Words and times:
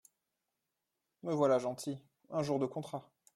Me 1.21 1.31
voilà 1.31 1.59
gentil… 1.59 1.99
un 2.31 2.41
jour 2.41 2.57
de 2.57 2.65
contrat! 2.65 3.07